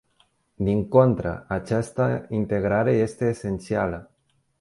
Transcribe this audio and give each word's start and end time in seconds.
Din 0.55 0.87
contră, 0.87 1.45
această 1.47 2.25
integrare 2.29 2.93
este 2.93 3.25
esențială! 3.25 4.11